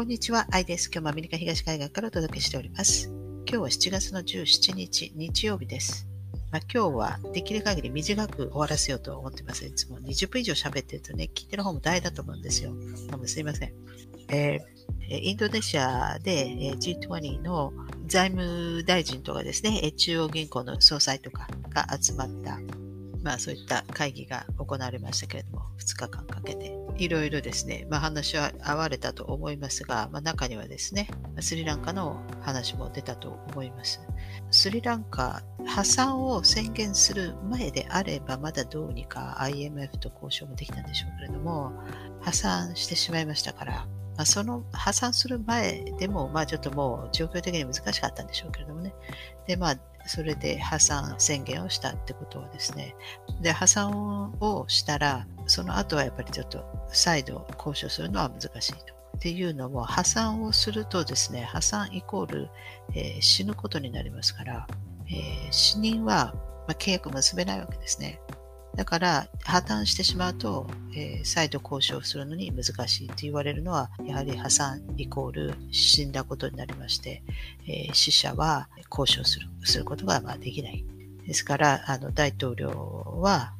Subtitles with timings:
[0.00, 0.86] こんにちは、アイです。
[0.90, 3.08] 今日もアメリカ東海岸からお届けしております。
[3.44, 6.08] 今日は7月の17日、日曜日です。
[6.50, 9.66] まあ、今日はできる限り短く終わらせようと思ってます。
[9.66, 12.72] いつも20分以上喋ってるとね、聞いてる方も大だと思うんですよ。
[13.10, 13.74] どうもすいません。
[14.30, 16.46] えー、インドネシアで
[16.78, 17.74] G20 の
[18.06, 22.58] 財務大臣とかですね、中央銀行の総裁とかが集まった
[23.22, 31.08] まあそういった会議が行われましたけれども、2日間かけて、いろいろですね、まあ話は合われたと思いますが、まあ中にはですね、
[31.40, 34.00] スリランカの話も出たと思います。
[34.50, 41.72] スリランカ、破産を宣言する前であれば、まだどうにか IMF と交渉もできたんでしょうけれども、
[42.20, 48.92] 破産してしまいましたから、まあ、その破産する前でも、まあちょっともう状況的に難しかったんでしょうけれどもね。
[49.46, 49.76] で、まあ
[50.06, 52.94] それで破産宣言をしたってことはですね、
[53.40, 58.94] で、破産をしたら、その後はやっぱりちょっと再度交渉するのは難しいと。
[59.16, 62.48] っていうのも、破産をするとですね、破産イコール、
[62.94, 64.66] えー、死ぬことになりますから、
[65.08, 66.32] えー、死人は、
[66.66, 68.20] まあ、契約結べないわけですね。
[68.80, 77.22] だから、破綻してしまうと、えー、再度交渉するのに難しいと言われるのは、やはり破産イコール死んだことになりまして、
[77.68, 80.82] えー、死者は交渉するすることがまあできない。
[81.26, 83.52] ですから、あの大統領は、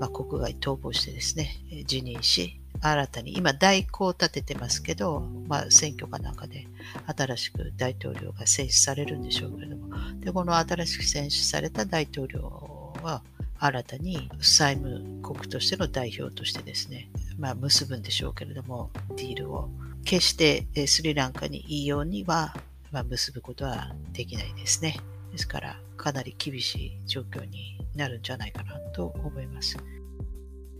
[0.00, 1.48] まあ、国外逃亡してですね、
[1.86, 6.66] 辞任し、新たに、今代行を立ててますけど、まあ、選挙かなんかで
[7.06, 13.22] 新しく大統領が選出されるんでしょうけれども、で、この新しく選出された大統領は、
[13.58, 19.68] 新たに債務国としての代表としてですね、まあ、結ぶんでしょうけれども、ディールを。
[20.06, 22.54] 決してスリランカにいいようには、
[22.92, 24.96] まあ、結ぶことはできないですね。
[25.32, 29.76] ですから、かなり厳しい状況になるんじゃないかなと思います。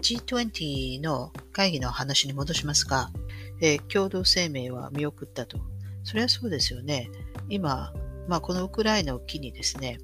[0.01, 3.11] G20 の会議の話に戻しますが、
[3.61, 5.59] えー、共同声明は見送ったと。
[6.05, 7.11] それはそうですよね。
[7.49, 7.93] 今、
[8.29, 9.99] まあ、このウクライナを機にですね、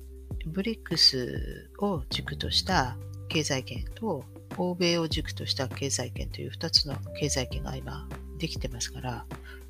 [0.46, 2.96] ブリックスを軸とした
[3.28, 4.24] 経済圏と
[4.58, 8.08] 欧米を軸とした経済圏という2つの経済圏が今
[8.38, 9.24] できてますから、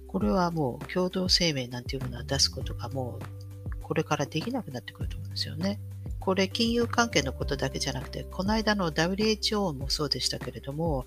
[0.09, 5.79] これはもう共同声明なんていうものは出すことがもうこれからできなくなってくると思うんですよね。
[6.19, 11.05] これ金融関係のことだけじゃなくて、この間の WHO もそうでしたけれども、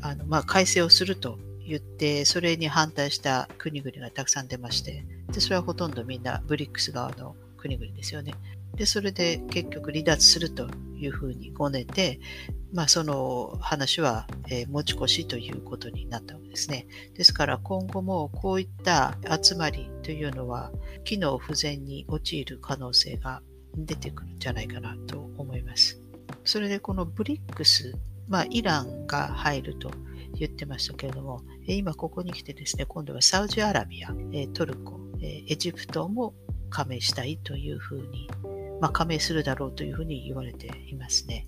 [0.00, 8.34] あのまあ、改正をすると言って、それに反対した国々がたくさん出まして、でそれはほとんどみんなブリックス側の国々ですよね。
[8.80, 12.18] で、それで結局離脱するというふうにごねて、
[12.72, 16.86] まあ、その話は、え、持ち越しということになったわけですね。
[17.14, 20.72] ですから今後もこういった集まりというのは
[21.04, 23.42] 機能不全に陥る可能性が
[23.76, 26.00] 出てくるんじゃないかなと思います。
[26.46, 27.94] それでこのブリックス、
[28.28, 29.90] まあ、イランが入ると
[30.38, 34.14] 言ってましたけれども、今ここに来てですね、今度はサウジアラビア、
[34.54, 36.32] トルコ、エジプトも
[36.70, 38.30] 加盟したいというふうに
[38.80, 41.46] まあ、加盟するだろうというふうに言われていますね。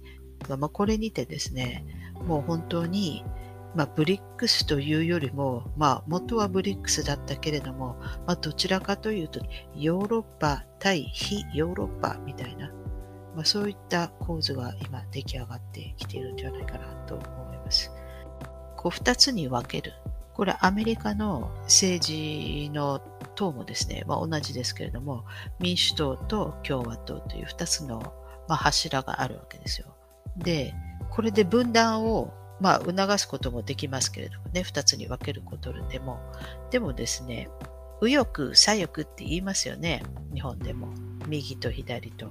[0.48, 1.84] まあ、これにてですね、
[2.26, 3.25] もう本当に、
[3.75, 9.41] まあ、ブリックスというよりも、まあ、元はブリックスだったけれども、まあ、どちらかというと、
[9.75, 12.71] ヨーロッパ対非ヨーロッパみたいな、
[13.34, 17.91] まあ、そういった構図が今出来上がってきているんじゃないかなと思います。
[18.76, 19.92] こう二つに分ける。
[20.34, 23.00] これアメリカの政治の
[23.42, 25.25] 党もですね、まあ、同じですけれども、
[25.58, 27.98] 民主党と共和党という2つの、
[28.48, 29.88] まあ、柱があるわけですよ。
[30.36, 30.75] で、
[31.10, 36.20] これで分断を、まあ、促すこともできますけれどもね、2つに分けることでも。
[36.70, 37.48] でもですね、
[38.00, 40.88] 右翼、左翼って言いますよね、日本でも。
[41.26, 42.26] 右と左と。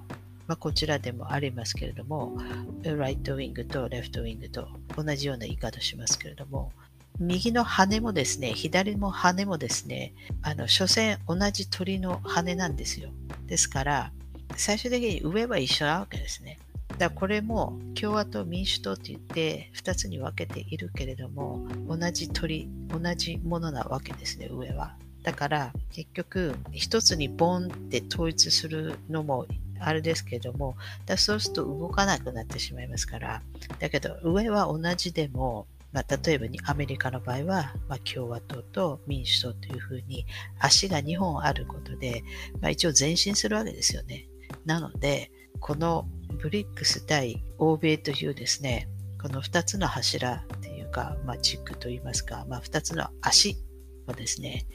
[0.47, 2.37] まあ、こちらでもありますけれども、
[2.83, 6.71] ライトウィングとレフトウィングと同じような言い方しますけれども、
[7.21, 13.11] 右の羽もですね、左も羽もですね、あの、所詮同じ鳥の羽なんですよ。
[13.45, 14.11] ですから、
[14.57, 16.57] 最終的に上は一緒なわけですね。
[16.97, 24.95] だからこれも共和党、民主党って言って2つに分けているけれども、同じ鳥、同じものなわけですね、上は。
[25.21, 29.45] だから結局一つにボンって統一するのも
[29.79, 30.75] あれですけれども、
[31.05, 33.43] だそうすると動かなくなってしまいますから、
[33.77, 40.25] だけど上は同じでもまあ、例えばにアメリカの場合は、まあ、共和党と民主党というふうに
[40.59, 42.23] 足が2本あることで、
[42.61, 44.27] まあ、一応前進するわけですよね。
[44.65, 46.07] なので、この
[46.41, 48.87] ブリックス対欧米というですね、
[49.21, 53.57] この2つの柱っていうか、まあ、軸といいますか、まあ、2つの足
[54.07, 54.65] はですね、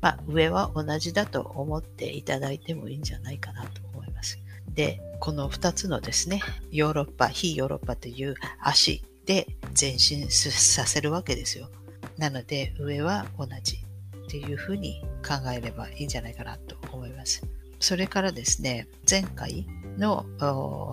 [0.00, 4.38] まあ、上は同じだと思っていただいてもいいんじゃないかなと思います。
[4.72, 6.40] で、この2つのですね、
[6.70, 9.46] ヨーロッパ、非ヨーロッパという足で
[9.78, 11.70] 前進させるわけですよ。
[12.18, 13.84] なので上は同じ
[14.26, 17.42] っていうふうに考えればいいんじゃないかなと思います。
[17.80, 19.66] それからですね、前回
[19.98, 20.24] の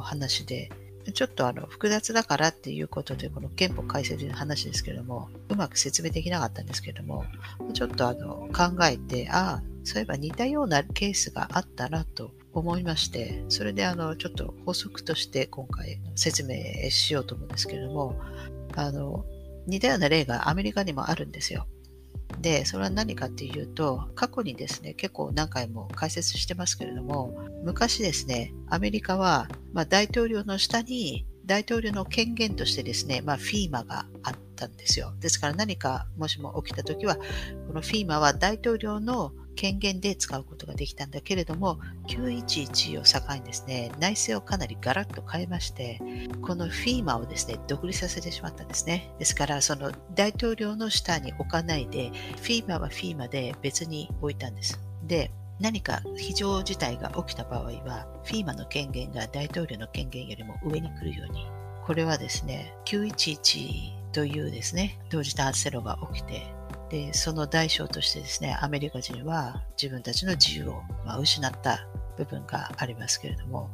[0.02, 0.70] 話で、
[1.14, 7.26] ちょっとあの複雑だからっていうことで、この憲法改正という話ですけども、うまく説明できなかったんですけども、
[7.74, 18.20] ちょっとあの考えて、ああ、そういえば似たようなケースがあったなと思いまして、それであのちょっと法則として今回説明しようと思うんですけれども、
[18.76, 19.26] あの
[19.68, 21.68] 似たような例がアメリカにもあるんですよ。
[22.40, 35.14] で、それは何かっていうと、過去にですね、結構何回も解説してますけれども、昔ですね、アメリカは、まあ、大統領の下に大統領の権限としてですね、まあ、フィーマがあったんですよ。
[35.20, 37.18] ですから何かもしも起きたときは、
[37.68, 46.00] このフィーマは大統領の権限で使うことができたんだけれども、911を境にですね、内政をかなりガラッと変えまして、
[46.42, 49.12] このフィーマをですね、独立させてしまったんですね。
[49.20, 54.80] ですから、その大統領の下に置かないで、フィーマはフィーマで別に置いたんです。
[55.04, 61.46] で、何か非常事態が起きた場合は、フィーマの権限が大統領の権限よりも上に来るように、
[61.86, 66.61] これはですね、911というですね、同時多発テロが起きて、
[66.92, 73.70] で、その代償としてですね、アメリカ人は自分たちの自由を、まあ、失った部分がありますけれども、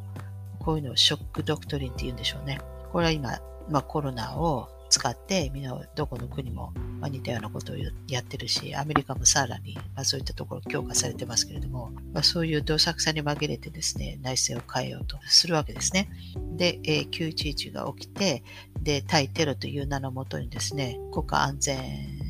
[0.59, 2.59] こういうのをショックドクトリンって言うんでしょうね。
[2.91, 6.71] これは今、まあ、コロナを使ってみんなどこの国も
[7.09, 7.75] 似たようなことを
[8.07, 16.07] やってるし、アメリカもさらに、まあ、そういったところ強化されてますけれども、まあ、そういうどさくさに紛れてですね、内政を変えようとするわけですね。
[16.55, 18.43] で、え、911が起きて、
[18.83, 22.26] で、対テロという名のもとにですね、国家安全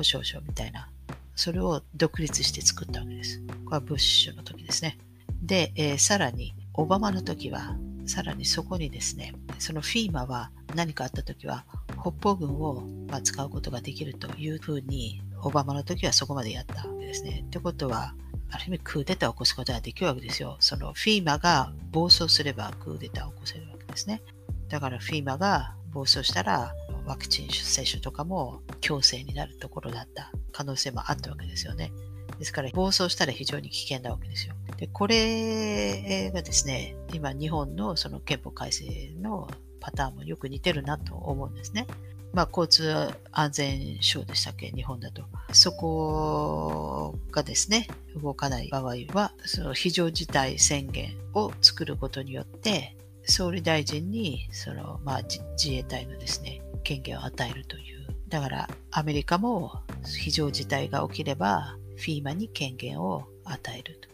[0.00, 0.88] 保障省みたいな、
[1.36, 3.42] それを独立して作ったわけです。
[3.64, 4.98] これはブッシュの時ですね。
[5.42, 7.76] で、えー、さらに、オバマの時は、
[8.06, 11.66] さらにそこにですね、そのフィーマは何かあった時は、
[12.00, 12.82] 北方軍を、
[13.22, 17.44] 使うことができるというふうに、オバマの時はそこまでやったわけですね。
[17.46, 18.14] ってことは、
[18.50, 20.56] ある意味クーデターを起こすことができるわけですよ。
[20.60, 24.22] そのフィーマが暴走すればクーデターを起こせるわけですね。
[24.68, 26.74] だからフィーマが暴走したら
[27.06, 31.92] ワクチン接種とかも強制になるところだった可能性もあったわけですよね。
[32.38, 34.54] ですから、暴走したら非常に危険なわけですよ。
[34.78, 41.86] で、これがですね、今日本のその憲法改正のパターンもよく似てるなと思うんですね。
[42.32, 45.24] まあ、交通安全省でしたっけ、日本だと。
[45.52, 47.88] そこがですね、
[48.22, 58.00] 動かない場合は、その非常事態宣言を作ることによって、総理大臣に、その、まあ、自衛隊のですね、権限を与えるという。
[58.28, 64.08] だからアメリカも非常事態が起きればフィーマに権限を与えると。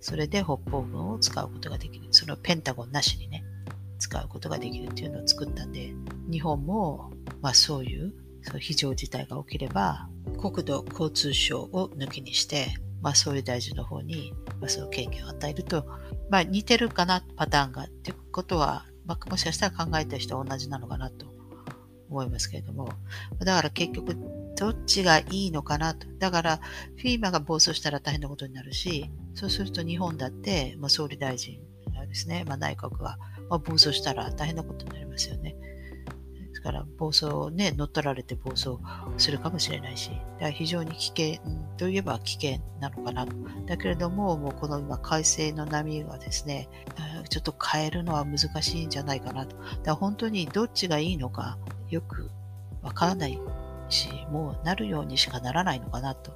[0.00, 2.06] それで北方軍を使うことができる。
[2.10, 3.44] そのペンタゴンなしにね、
[3.98, 5.92] 使うことができるっていうのを作ったんで、
[6.30, 7.10] 日本も、
[7.40, 8.12] まあそういう
[8.42, 10.08] そう非常事態が起きれば、
[10.40, 12.68] 国土交通省を抜きにして、
[13.02, 15.84] まあ総理大臣の方に、まあ、その権限を与えると、
[16.30, 21.26] まあ似てるかな、パターンがってことは、まあ、もしかしたら考えた人は同じなのかなと
[22.08, 22.88] 思いますけれども、
[23.40, 24.16] だから結局、
[24.56, 26.06] どっちがいいのかなと。
[26.18, 26.60] だから、
[26.96, 31.58] フィーマが暴走したら大変なことになるし、そうすると日本だって、まあ、総理大臣
[32.08, 33.18] ですね、まあ、内閣が、
[33.50, 35.56] まあ、暴走したら大変なことになりますよね。
[36.58, 38.78] ですから、暴走をね、乗っ取られて暴走
[39.16, 41.40] するかもしれないし、だから非常に危険
[41.76, 43.32] といえば危険なのかなと。
[43.66, 46.68] だけれども、もうこの今、改正の波がですね、
[47.28, 49.56] ちょっと変えるのは難しいんじゃないかなと。
[49.56, 51.58] だから本当にどっちがいいのか、
[51.90, 52.28] よく
[52.82, 53.38] わからない
[53.88, 56.32] し、もうなるようにしかならないのかなと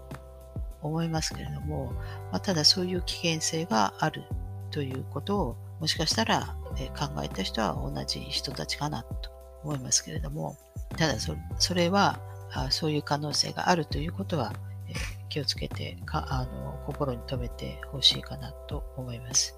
[0.83, 1.93] 思いますけれども、
[2.31, 4.23] まあ、ただそういう危険性がある
[4.71, 6.55] ということを、もしかしたら、
[6.97, 10.57] 考えた人は同じ人たちかなと思いますけれども、
[10.97, 11.15] ただ
[11.59, 12.19] それは
[12.53, 14.53] あそういう可能性があるということは、
[14.89, 14.93] え
[15.29, 19.57] 気をつけてかあの心に留めてほしいかなと思います。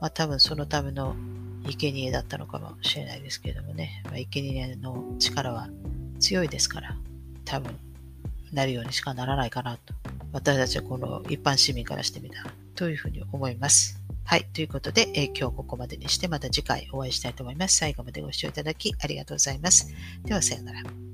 [0.00, 1.16] まあ、多分そのための
[1.64, 5.68] 生贄だったのかもしれないですけれどもね、まあ、生贄の力は
[6.20, 6.96] 強いですから、
[7.44, 7.74] 多分
[8.52, 9.94] なるようにしかならないかなと、
[10.32, 12.44] 私たちはこの一般市民からしてみた、
[12.74, 14.05] というふうに思います。
[14.26, 14.44] はい。
[14.52, 17.76] ということで、えー、今日ここまでにして、また次回お会いしたいと思います。
[17.76, 19.94] 最後までご視聴いただきありがとうございます。
[20.24, 21.05] では、さようなら。